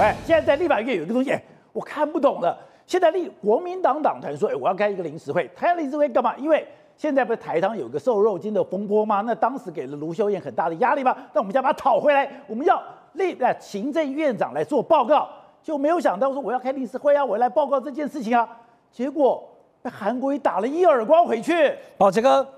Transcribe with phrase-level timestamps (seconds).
[0.00, 1.38] 喂，现在在立法院有一个东西，
[1.74, 2.56] 我看不懂了。
[2.86, 6.34] 现在立国民党党团说，哎，我要开一个临时会，他要临时会干嘛？
[6.38, 9.20] 因为现在不是台糖有个瘦肉精的风波吗？
[9.26, 11.14] 那当时给了卢秀燕很大的压力吗？
[11.34, 12.82] 那我们想把它讨回来，我们要
[13.12, 15.28] 立呃行政院长来做报告，
[15.62, 18.48] 就没有想到说我要开临时会啊，我要来报告这件事情啊，
[18.90, 19.46] 结果
[19.82, 21.76] 被韩国瑜打了一耳光回去。
[21.98, 22.48] 宝杰哥，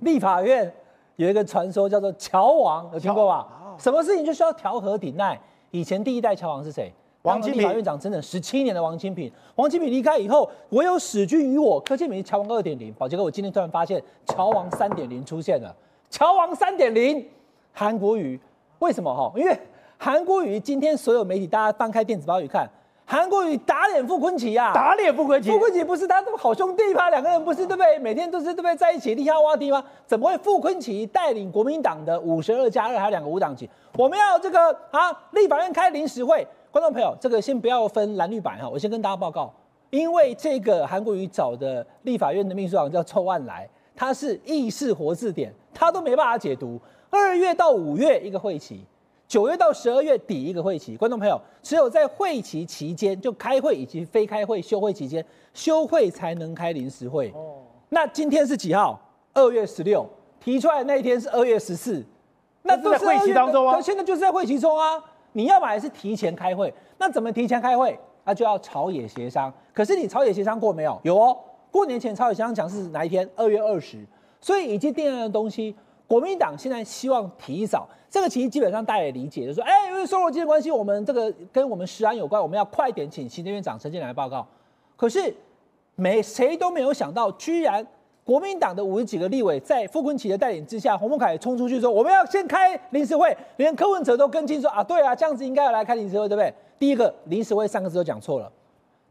[0.00, 0.70] 立法院
[1.16, 3.48] 有一个传说叫做乔王，有听过吧？
[3.78, 5.34] 什么事情就需要调和鼎鼐？
[5.70, 6.92] 以前第一代桥王是谁？
[7.22, 9.30] 王金平，院长整整十七年的王金平。
[9.56, 12.92] 王金平离开以后，唯有史君与我，柯建铭乔王二点零。
[12.94, 15.74] 宝杰哥，我今天突然发现乔王三点零出现了。
[16.08, 17.24] 乔王三点零，
[17.72, 18.40] 韩国瑜，
[18.78, 19.30] 为什么哈？
[19.38, 19.58] 因为
[19.98, 22.68] 韩国瑜今天所有媒体，大家翻开电子报一看。
[23.10, 27.10] 韩国瑜打脸傅昆萁啊，打脸傅昆萁，傅昆萁不是他的好兄弟吗？
[27.10, 27.98] 两个人不是对不对？
[27.98, 29.82] 每天都是对不对在一起立下洼地吗？
[30.06, 33.68] 怎么会傅昆萁带领国民党的五十二加二还有两个无党籍？
[33.96, 39.52] 我们要这个啊，立法院开临时会，观众朋友，这个先不要分蓝绿白哈，我先跟大家报告，
[39.90, 46.78] 因为这个韩国瑜找的立法院的秘书长叫臭万来，他是议事活字典，他都没办法解读。
[47.10, 48.84] 二月到五月一个会期。
[49.30, 57.30] 九月到十二月底一个会期，观众朋友，只有在会期期间就开会以及非开会休会期间休会才能开临时会。
[57.32, 59.00] 哦，那今天是几号？
[59.32, 60.04] 二月十六，
[60.40, 62.04] 提出来的那一天是二月十四，
[62.62, 63.80] 那都是在会期当中啊。
[63.80, 65.00] 现在就是在会期中啊。
[65.30, 67.96] 你要么还是提前开会，那怎么提前开会？
[68.24, 69.52] 那就要朝野协商。
[69.72, 70.98] 可是你朝野协商过没有？
[71.04, 71.38] 有哦，
[71.70, 73.30] 过年前朝野协商讲是哪一天？
[73.36, 74.04] 二月二十，
[74.40, 75.76] 所以已经定案的东西。
[76.08, 84.44] 国民党现在希望提早，这个其实基本上大家也理解，就是说，哎，因为瘦肉精的关系，我们这个跟我们食安有关，我们要快点请行政院长陈建来报告。
[84.96, 85.32] 可是
[85.94, 87.86] 没谁都没有想到，居然
[88.24, 96.52] 国民党的五十几个立委在傅崐萁的带领之下，洪孟楷冲出去说，我们要先开临时会，连柯文哲都跟进说啊，对啊，这样子应该要来开临时会，对不对？
[96.78, 98.50] 第一个临时会三个字都讲错了，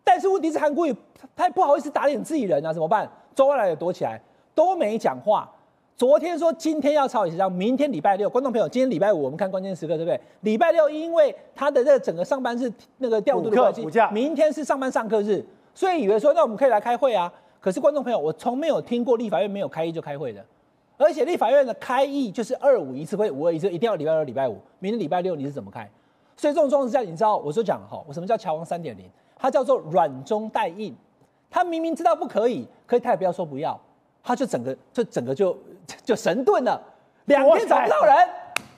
[0.03, 0.95] 但是问题是韩国瑜
[1.35, 3.09] 他不好意思打脸自己人啊，怎么办？
[3.33, 4.21] 周恩来也躲起来，
[4.53, 5.49] 都没讲话。
[5.99, 10.17] 昨天说今天要朝野协商，明天礼拜六，观众朋友，今天礼拜五我们看关键时刻，对不对？
[10.43, 15.45] 礼拜六因为它的这个整个上班是那个调度的关系，明天是上班上课日，
[15.75, 17.29] 所以以为说那我们可以来开会啊。
[17.59, 20.41] 可是观众朋友，我从没有听过立法院没有开议就开会的，
[20.95, 25.81] 而且立法院的开议就是二五一次会，五二一次，一定要礼拜二、礼拜五，明天礼拜六你是怎么开？
[26.37, 29.03] 所以这种状况之下，你知道我说讲哈，我什么叫乔王三点零？
[29.35, 30.95] 它叫做软中带硬，
[31.49, 33.77] 他明明知道不可以，可以他也不要说不要。
[34.21, 35.57] 他就整个就整个就
[36.03, 36.81] 就神盾了，
[37.25, 38.15] 两天找不到人。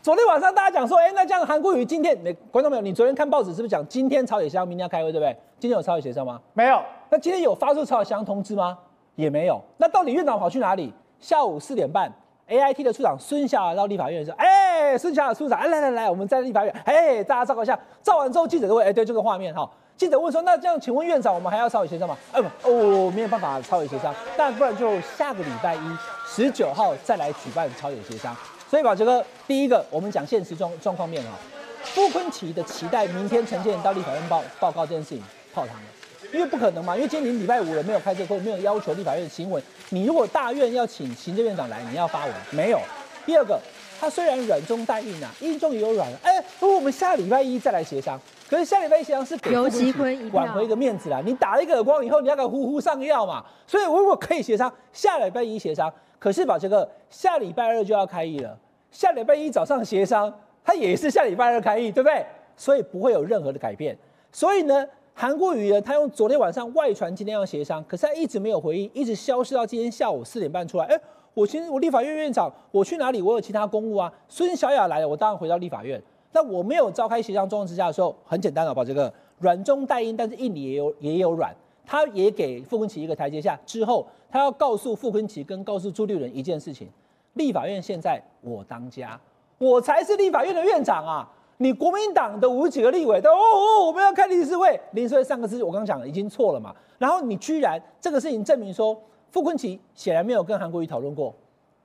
[0.01, 5.37] 昨天晚上大家讲说，哎，那这样韩国瑜今天，你观众朋友，你昨天看报纸是不是讲今天朝野协商，明天要开会，对不对？
[5.59, 6.41] 今天有朝野协商吗？
[6.53, 6.81] 没有。
[7.09, 8.77] 那今天有发出朝野协商通知吗？
[9.15, 9.61] 也没有。
[9.77, 10.91] 那到底院长跑去哪里？
[11.19, 12.11] 下午四点半
[12.49, 17.79] ，AIT 的处长孙小雅到立法院说，哎，孙小雅处长，哎，来来来，我们在立法院，哎，大家照个相。
[18.01, 19.69] 照完之后，记者都会，哎，对这个画面哈。
[20.01, 25.79] 记者问说：“那这样，请问院长，我们还要朝野协商吗？”哎不，哦，没有办法朝野协商，那不然就下个礼拜一
[26.27, 28.35] 十九号再来举办朝野协商。
[28.67, 31.37] 所以，宝杰哥，第一个，我们讲现实状状况面啊。
[31.83, 35.23] 傅崐萁的期待，明天陈建到立法院报报告这件事情
[35.53, 35.83] 泡汤了，
[36.33, 39.61] 因为不可能嘛，因为今天礼拜五了，没有开这个会，没有要求立法院行文。
[39.89, 42.79] 你如果大院要请行政院长来，你要发文没有？
[43.23, 43.59] 第二个，
[43.99, 46.11] 他虽然软中带硬啊，硬中也有软。
[46.23, 48.19] 哎，如果我们下礼拜一再来协商。
[48.51, 53.41] 可是下礼拜一协商是给傅崐萁挽回一个面子啦，你打了一个耳光以后，你要敢呼呼上药嘛？
[53.65, 55.89] 所以如果可以协商，下礼拜一协商。
[56.19, 58.59] 可是宝杰哥，下礼拜二就要开议了，
[58.91, 60.29] 下礼拜一早上协商，
[60.65, 62.25] 他也是下礼拜二开议，对不对？
[62.57, 63.97] 所以不会有任何的改变。
[64.33, 70.83] 所以呢，韩国瑜呢，他用昨天晚上外传今天要协商，可是他一直没有回应，一直消失到今天下午四点半出来。
[70.87, 70.99] 哎，
[71.33, 73.21] 我今天我立法院院长，我去哪里？
[73.21, 74.11] 我有其他公务啊。
[74.27, 76.03] 孙小雅来了，我当然回到立法院。
[76.31, 81.53] 那我没有召开协商状况之下的时候，很简单了，宝杰哥，软中带硬，但是硬里也有也有软，
[81.85, 83.59] 他也给傅昆萁一个台阶下。
[83.65, 86.87] 之后，他要告诉傅昆萁跟告诉朱立伦一件事情：
[87.33, 89.19] 立法院现在我当家，
[89.57, 91.29] 我才是立法院的院长啊！
[91.57, 96.73] 你国民党的五十几个立委都哦哦，我们要开临时会，临时会上个字我刚刚讲了已经错了嘛。
[96.97, 98.99] 然后你居然这个事情证明说，
[99.29, 101.35] 傅昆萁显然没有跟韩国瑜讨论过，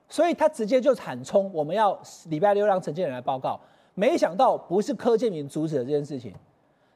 [0.09, 1.99] 所以他直接就喊冲，我们要
[2.31, 3.61] 礼拜六让陈建仁来报告。
[3.99, 6.31] 没想到不是柯建铭阻止了这件事情，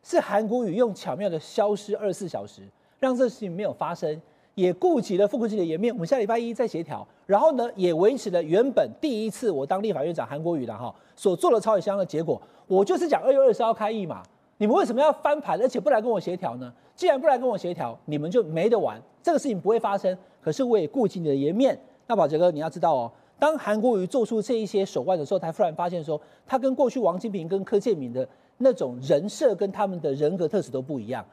[0.03, 2.61] 是韩国瑜用巧妙的消失二十四小时，
[2.99, 4.21] 让这事情没有发生，
[4.55, 5.95] 也顾及了傅崐萁的颜面。
[5.95, 12.39] 我们下礼拜一再协调，然后呢，也维持了原本第一次我当立法院长韩国瑜的哈所做的朝野协商的结果。
[12.67, 14.23] 我就是讲二月二十号开议嘛，
[14.59, 16.71] 你们为什么要翻盘，而且不来跟我协调呢？
[16.95, 20.15] 既然不来跟我协调，你们就没得玩，这个事情不会发生。
[20.43, 21.79] 可是我也顾及你的颜面。
[22.07, 23.13] 那宝杰哥，你要知道哦。
[23.41, 28.29] 当韩国瑜做出这一些手腕的时候，才忽然发现说，他跟过去王金平跟柯建铭的
[28.59, 31.25] 那种人设跟他们的人格特质都不一样。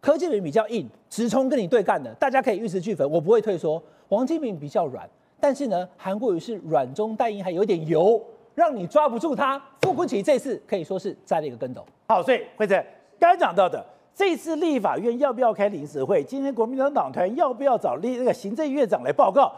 [0.00, 3.82] 柯建铭比较硬，直冲跟你对干的，大家可以玉石俱焚，我不会退缩。
[4.10, 5.06] 王金平比较软，
[5.40, 8.22] 但是呢，韩国瑜是软中带硬，还有点油，
[8.54, 9.60] 让你抓不住他。
[9.82, 11.84] 傅崐萁这次可以说是栽了一个跟斗。
[12.06, 12.86] 好，所以惠贞
[13.18, 13.84] 刚讲到的，
[14.14, 16.22] 这次立法院要不要开临时会？
[16.22, 19.52] 今天国民党党团要不要找立那个行政院长来报告？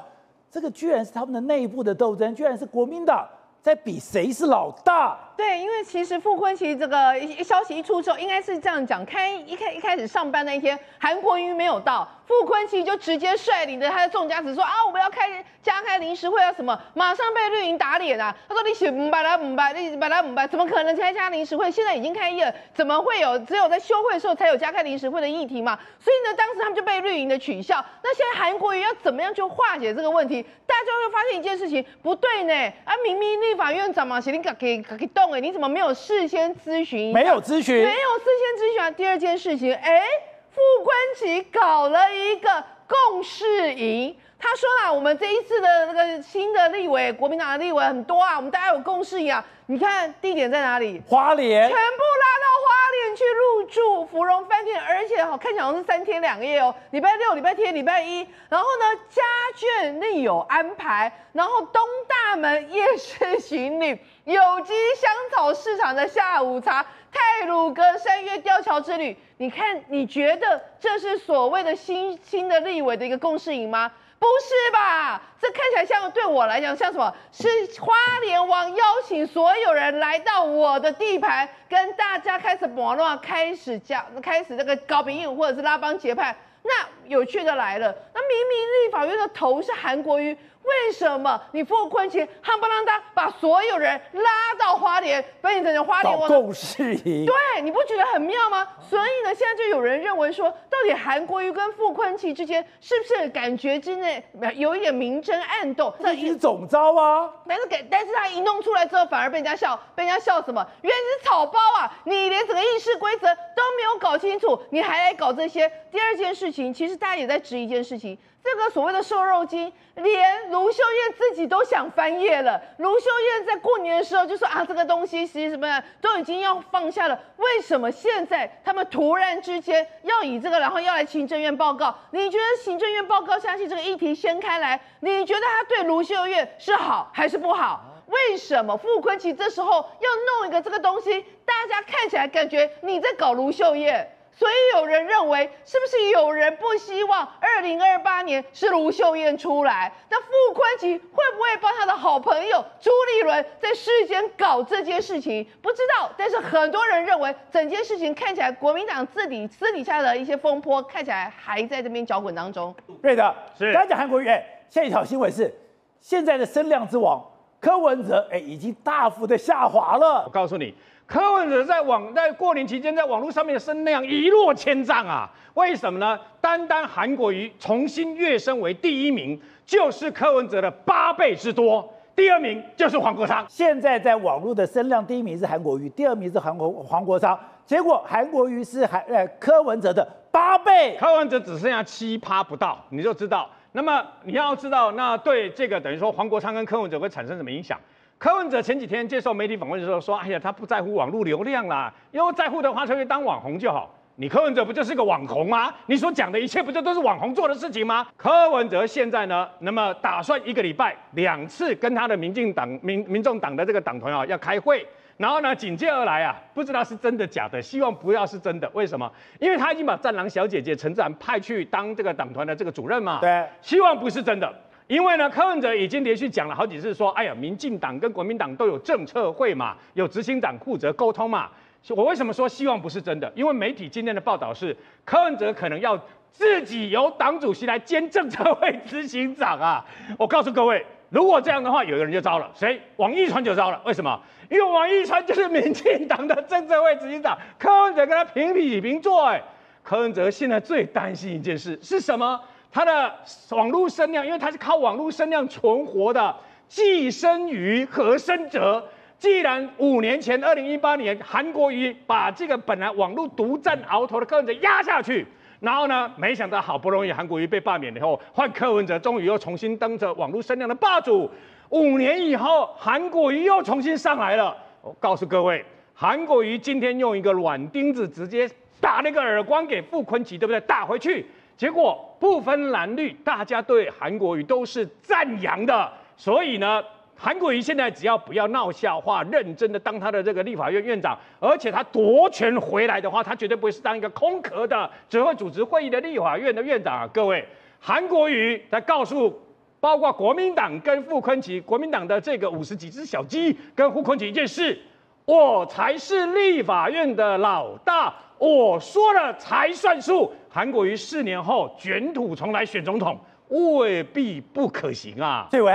[0.50, 3.28] 这个居然是他们的内部的斗争，居然是国民党
[3.62, 5.18] 在比谁是老大。
[5.36, 18.36] 对，因为其实傅崐萁这个一消息一出之后，应该是这样讲：开一开一开始上班那一天，韩国瑜没有到，傅崐萁就直接率领着他的众家子说啊，我们要开加开临时会啊什么，马上被绿营打脸啊！
[18.48, 21.70] 他说你写不白来不白，你白来不白，怎么可能开加临时会？
[21.70, 25.78] 现在已经开业了，怎么会有只有在休会的时候才有加开临时会的议题嘛？
[25.98, 27.82] 所以呢，当时他们就被绿营的取笑。
[28.02, 30.44] 那现在韩国瑜要怎么样去化解这个问题？
[30.84, 32.54] 就会发现一件事情不对呢，
[32.84, 35.90] 啊，明明立法院长嘛，写你给给给动哎，你怎么没有？
[36.00, 37.12] 事先咨询？
[37.12, 38.90] 没有咨询，没有事先咨询啊。
[38.90, 40.02] 第二件事情，哎，
[40.50, 44.16] 傅昆萁搞了一个共事营。
[44.38, 49.44] 他说啦，我们这一次的那个新的立委，国民党的立委很多啊，我们大家有共识营啊。
[49.66, 51.02] 你看地点在哪里？
[51.06, 56.74] 花莲，全部拉到花莲去入住芙蓉饭店，而且好看起来好像是三天两夜哦。
[56.90, 59.22] 礼拜六、礼拜天、礼拜一，然后呢，家
[59.56, 63.98] 眷另有安排，然后东大门夜市行旅。
[64.24, 73.90] 有机香草市场的下午茶，泰鲁阁山岳吊桥之旅，你看，你觉得这是所谓的新新的立委的一个共识营吗？
[74.20, 75.20] 不是吧？
[75.40, 77.12] 这看起来像对我来讲像什么？
[77.32, 77.48] 是
[77.80, 86.36] 花莲王邀请所有人来到我的地盘，跟大家开始玩乱，开始讲，开始这个搞评议或者是拉帮结派。
[86.62, 90.36] 那有趣的来了，那明明立法院的头是韩国瑜。
[90.62, 97.24] 为什么你傅昆萁夯不啷当把所有人拉到花莲，把你整成花莲王共识营？
[97.24, 98.66] 对，你不觉得很妙吗？
[98.88, 104.22] 所以呢，现在就有人认为说，到底韩国瑜跟傅昆萁之间是不是感觉之内
[104.56, 105.94] 有一点明争暗斗？
[106.00, 107.30] 这是总招啊！
[107.48, 110.66] 但是给，但是他一弄出来之后，反而被人家笑，被人家笑什么？
[110.82, 111.90] 原来是草包啊！
[112.04, 115.70] 你连整个议事规则都没有搞清楚，你还来搞这些？
[115.90, 118.16] 第二件事情，其实大家也在质疑一件事情。
[118.42, 122.60] 这个所谓的瘦肉精，连卢秀燕自己都想翻页了。
[122.78, 127.20] 卢秀燕在过年的时候就说啊，这个东西其实什么都已经要放下了。
[127.36, 131.94] 为什么现在他们突然之间要以这个，然后要来行政院报告？
[132.12, 137.84] 你觉得行政院报告下去这个议题掀开来，你觉得他对卢秀燕是好还是不好？
[138.06, 140.10] 为什么傅昆萁这时候要
[140.40, 141.24] 弄一个这个东西？
[141.44, 144.16] 大家看起来感觉你在搞卢秀燕。
[144.32, 149.92] 所以有人认为，是不是有人不希望二零二八年是卢秀燕出来？
[150.08, 155.46] 那傅昆萁会不会帮他的好朋友朱立伦在事先搞这件事情？
[155.60, 156.10] 不知道。
[156.16, 162.74] 但是很多人认为，整件事情看起来国民党自己私底下的一些风波，看起来还在这边搅滚当中。
[163.02, 163.72] 对的，是。
[163.72, 165.54] 刚讲韩国瑜，哎，下一条新闻是
[166.00, 167.22] 现在的声量之王
[167.60, 170.24] 柯文哲，哎，已经大幅的下滑了。
[170.24, 170.74] 我告诉你。
[171.06, 175.28] 柯文哲在网在过年期间在网络上面的声量一落千丈啊！
[175.54, 176.16] 为什么呢？
[176.40, 179.36] 单单韩国瑜重新跃升为第一名，
[179.66, 181.92] 就是柯文哲的八倍之多。
[182.14, 183.44] 第二名就是黄国昌。
[183.48, 187.36] 现在在网络的声量，第一名是韩国瑜，第二名是韩国黄国昌。
[187.66, 193.50] 结果韩国瑜是韩呃柯文哲的八倍，柯文哲只剩下七趴不到，你就知道。
[193.72, 197.78] 那么你要知道，那对这个等于说黄国昌跟柯文哲会产生什么影响？
[198.18, 203.94] 柯文哲前几天接受媒体访问的时候说：“哎呀，他不在乎网络流量啦，因为在乎的话，就可以当网红就好。
[204.16, 205.72] 你柯文哲不就是个网红吗？
[205.86, 214.86] 你所讲的一切不就都是网红做的事情吗？”柯文哲现在呢，那么打算一个礼拜两次跟他的民进党、民民众党的这个党团啊要开会，
[215.20, 218.66] 然后呢紧接而来啊，不知道是真的假的，希望不要是真的。
[218.72, 219.12] 为什么？
[219.38, 223.18] 因为他已经把战狼小姐姐陈自然派去当这个党团的这个主任嘛。
[223.20, 224.50] 对，希望不是真的。
[224.86, 231.50] 因为呢，柯文哲已经连续讲了好几次，说，哎呀，民进党跟国民党都有政策会嘛，有执行长负责沟通嘛。
[231.90, 233.30] 我为什么说希望不是真的？
[233.36, 234.74] 因为媒体今天的报道是，
[235.04, 239.84] 柯文哲可能要自己由党主席来兼政策会执行长啊。
[240.18, 242.80] 我告诉各位，如果这样的话，有个人就糟了，谁？
[242.96, 243.82] 王一川就糟了。
[243.84, 244.18] 为什么？
[244.48, 249.26] 因为王一川就是民进党的政策会执行长，柯文哲跟他平起平坐。
[249.26, 249.42] 哎，
[249.82, 252.40] 柯文哲现在最担心一件事是什么？
[252.72, 253.12] 他的
[253.50, 256.34] 网络声量，因为他是靠网络声量存活的，
[256.68, 258.84] 既生瑜，何生哲。
[259.18, 265.26] 既然五年前，二零一八年，韩国瑜把这个本来网络独占鳌头的柯文哲压下去，
[265.60, 271.30] 然后呢，没想到好不容易韩国瑜被罢免了以后，换柯文哲，终于又重新登着网络声量的霸主。
[271.68, 274.56] 五年以后，韩国瑜又重新上来了。
[274.82, 275.64] 我告诉各位。
[275.94, 278.48] 韩国瑜今天用一个软钉子直接
[278.80, 280.58] 打那个耳光给傅昆萁，对不对？
[280.62, 281.26] 打回去，
[281.58, 285.92] 结果不分蓝绿，大家对韩国瑜都是赞扬的。
[286.16, 286.82] 所以呢，
[287.22, 297.10] 韩国瑜现在只要不要闹笑话，认真的当他的这个立法院院长，而且他夺权回来的话，他绝对不会是当一个空壳的，只会主持会议的立法院的院长啊！
[297.12, 297.46] 各位，
[297.78, 299.38] 韩国瑜在告诉
[299.80, 304.78] 包括国民党跟傅昆萁，国民党的这个五十几只小鸡跟傅昆萁一件事。
[305.26, 310.32] 我才是立法院的老大，我说了才算数。
[310.48, 315.46] 韩国瑜四年后卷土重来选总统，未必不可行啊。
[315.50, 315.70] 最伟，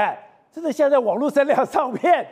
[0.55, 2.25] 真的现在网络声量上面，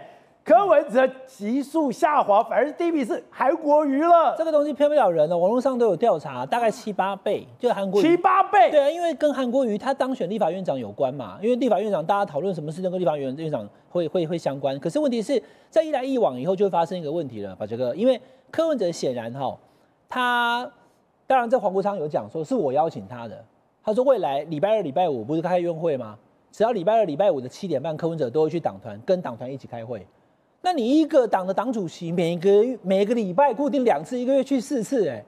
[0.46, 4.34] 柯文哲急速下滑，反而是第一名是韩国瑜了。
[4.38, 8.72] 这个东西骗不了人的，网络上都有调查，大概七八倍，就韩国瑜七八倍。
[8.72, 14.80] 对啊，因为跟韩国瑜他当选立法院长有关嘛，因为立法院长大家讨论什么事情跟立法院院长会会会相关。
[14.80, 18.18] 可是问题是在一来一往以后，就会发生一个问题了，把这个，因为
[18.50, 19.54] 柯文哲显然哈，
[20.08, 20.72] 他
[21.28, 23.44] 当然在黄国昌有讲说是我邀请他的，
[23.84, 26.18] 他说未来礼拜二礼拜五不是开院会吗？
[26.54, 30.06] 只要礼拜二礼拜五的七点半，柯文哲都会去党团跟党团一起开会。
[30.62, 35.26] 那你一个党的党主席，每个每个礼拜固定两次，一个月去四次，哎，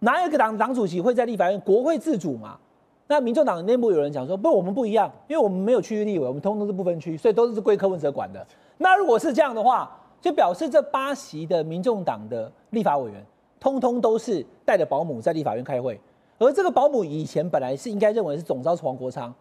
[0.00, 2.58] 哪有一个党党主席会在立法院国会自主嘛？
[3.06, 8.44] 那民众党内部有人讲说，不，我们不一样，因为我们没有区域立委，我们通通是不分区，所以都是归柯文哲管的。
[8.78, 13.24] 那如果是这样的话，就表示这八席的民众党的立法委员，
[13.60, 16.00] 通通都是带着保姆在立法院开会，
[16.38, 19.32] 而这个保姆以前本来是应该认为是总召是黄国昌，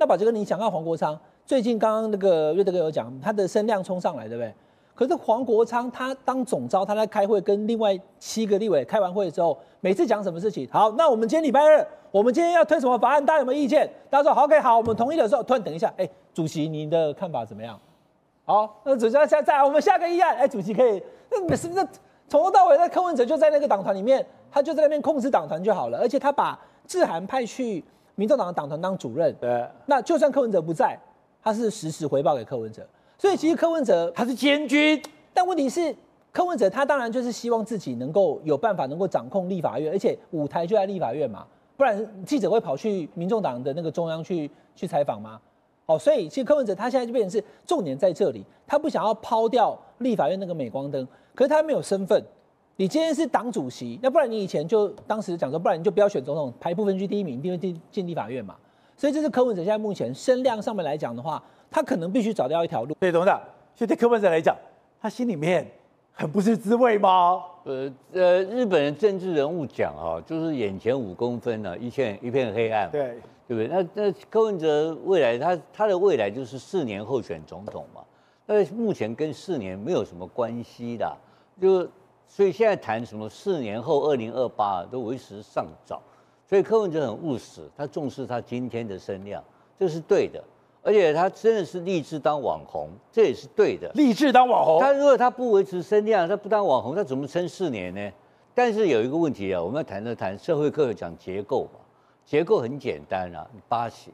[0.00, 1.16] 那把这个你讲看黄国昌？
[1.44, 4.50] 最近刚刚那个瑞德哥有讲，他的声量冲上来，对不对？
[4.94, 10.66] 可是黄国昌他当总召，他在开会跟另外七个立委开完会之后，每次讲什么事情？
[10.72, 13.22] 好，那我们今天礼拜二，我们今天要推什么法案？
[13.22, 13.86] 大家有没有意见？
[14.08, 17.78] 大家说好，OK，好，我们同意的时候，突然等一下，哎，主席您的看法怎么样？
[18.46, 21.86] 好，那主席现在我们下个议案，哎，主席可以，那是不是
[22.26, 27.84] 从头到尾那柯文哲就在那个党团里面，他就在那边控制党团就好了，而且他把志涵派去
[28.20, 30.94] 民众党的党团当主任，对，那就算柯文哲不在。
[31.42, 32.86] 他是实时回报给柯文哲，
[33.16, 35.96] 所以其实柯文哲他是监军，但问题是
[36.30, 41.46] 柯文哲他当然就是希望自己能够有办法能够掌控立法院，而且舞台就在立法院嘛，
[41.78, 45.40] 不然记者会跑去民众党的那个中央去去采访吗？
[45.86, 52.22] 好，所以其实柯文哲他现在就变成是重点在这里，他不想要抛掉立法院那个镁光灯，可是他没有身份，
[52.80, 58.56] 你今天是党主席，那不然你以前就当时讲说，不然你就不要选总统，排部分区第一名，一定会进进立法院嘛。
[58.96, 62.96] 所以这是柯文哲现在目前声量上面来讲的话，他可能必须找到一条路。
[62.98, 63.38] 对，董事长，
[63.74, 64.56] 所以对柯文哲来讲，
[64.98, 65.70] 他心里面
[66.10, 67.42] 很不是滋味吗？
[67.64, 73.68] 呃呃，日本人政治人物讲啊，就是眼前五公分呢、啊，一片一片黑暗，对对不对？
[73.68, 78.00] 那那柯文哲未来他他的未来就是四年候选总统嘛，
[78.46, 81.14] 那目前跟四年没有什么关系的，
[81.60, 81.86] 就
[82.30, 86.00] 所以现在谈什么四年后二零二八都为时尚早。
[86.46, 89.42] 所以柯文哲很务实，他重视他今天的声量，
[89.76, 90.42] 这是对的。
[90.82, 93.90] 而且他真的是立志当网红，这也是对的。
[93.94, 98.10] 立志当网红，他如果他不维持声量，他不当网红，他怎么撑四年呢？
[98.54, 101.80] 但是有一个问题啊，我们要谈的谈社会课讲结构嘛，
[102.24, 104.10] 结构很简单啊，八席，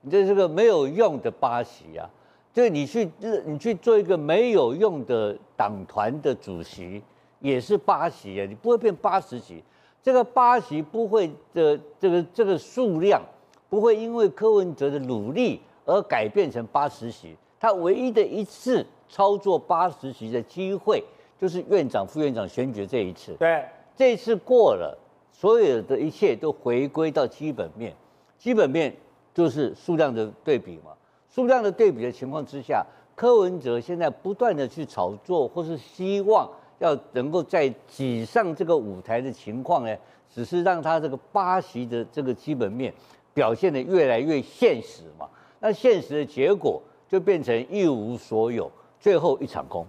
[0.00, 2.08] 你这是个没有用的八席啊，
[2.54, 3.10] 就你去
[3.44, 7.02] 你去做一个没有用的党团的主席，
[7.40, 9.62] 也是八席啊，你不会变八十席。
[10.02, 13.20] 这个八席不会的，这个这个数量
[13.68, 17.36] 不会因为柯文哲的努力而改变成八十席。
[17.58, 21.02] 他唯一的一次操作八十席的机会，
[21.40, 23.34] 就是院长、副院长选举这一次。
[23.34, 23.64] 对，
[23.96, 24.96] 这一次过了，
[25.32, 27.92] 所有的一切都回归到基本面。
[28.38, 28.94] 基本面
[29.34, 30.92] 就是数量的对比嘛。
[31.28, 36.48] 数量的对比的情况之下，柯文哲现在不断的去炒作，或是希望。
[36.78, 39.96] 要能够在挤上这个舞台的情况呢，
[40.32, 42.92] 只是让他这个巴西的这个基本面
[43.32, 45.28] 表现的越来越现实嘛。
[45.60, 49.86] 那现实的结果就变成一无所有，最后一场空。